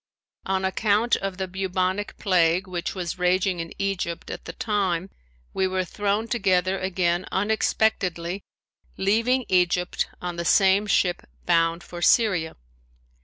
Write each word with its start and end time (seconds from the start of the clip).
On 0.47 0.65
account 0.65 1.15
of 1.17 1.37
the 1.37 1.47
bubonic 1.47 2.17
plague 2.17 2.65
which 2.67 2.95
was 2.95 3.19
raging 3.19 3.59
in 3.59 3.71
Egypt 3.77 4.31
at 4.31 4.45
the 4.45 4.53
time 4.53 5.11
we 5.53 5.67
were 5.67 5.85
thrown 5.85 6.27
together 6.27 6.79
again 6.79 7.27
unexpectedly, 7.31 8.41
leaving 8.97 9.45
Egypt 9.47 10.07
on 10.19 10.37
the 10.37 10.43
same 10.43 10.87
ship 10.87 11.21
bound 11.45 11.83
for 11.83 12.01
Syria. 12.01 12.55